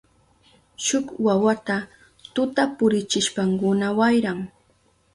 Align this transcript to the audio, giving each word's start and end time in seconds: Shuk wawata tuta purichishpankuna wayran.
Shuk 0.85 1.05
wawata 1.25 1.77
tuta 2.33 2.63
purichishpankuna 2.77 3.87
wayran. 3.99 4.39